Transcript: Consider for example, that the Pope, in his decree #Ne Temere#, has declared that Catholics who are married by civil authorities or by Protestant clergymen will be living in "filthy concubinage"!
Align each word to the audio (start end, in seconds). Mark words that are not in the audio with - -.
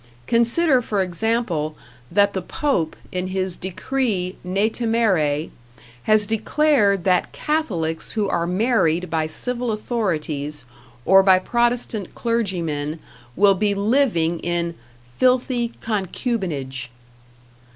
Consider 0.25 0.81
for 0.81 1.03
example, 1.03 1.77
that 2.11 2.33
the 2.33 2.41
Pope, 2.41 2.95
in 3.11 3.27
his 3.27 3.55
decree 3.55 4.35
#Ne 4.43 4.67
Temere#, 4.67 5.51
has 6.05 6.25
declared 6.25 7.03
that 7.03 7.31
Catholics 7.33 8.13
who 8.13 8.27
are 8.27 8.47
married 8.47 9.11
by 9.11 9.27
civil 9.27 9.71
authorities 9.71 10.65
or 11.05 11.21
by 11.21 11.37
Protestant 11.37 12.15
clergymen 12.15 12.97
will 13.35 13.53
be 13.53 13.75
living 13.75 14.39
in 14.39 14.73
"filthy 15.03 15.73
concubinage"! 15.81 16.87